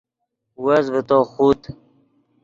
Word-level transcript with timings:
وس 0.63 0.85
ڤے 0.93 1.01
تو 1.09 1.17
خوت 1.31 1.61